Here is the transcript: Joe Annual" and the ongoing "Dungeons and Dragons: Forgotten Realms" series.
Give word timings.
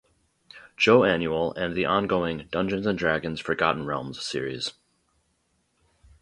Joe 0.77 1.03
Annual" 1.03 1.53
and 1.53 1.75
the 1.75 1.85
ongoing 1.85 2.47
"Dungeons 2.51 2.87
and 2.87 2.97
Dragons: 2.97 3.39
Forgotten 3.39 3.85
Realms" 3.85 4.19
series. 4.25 4.73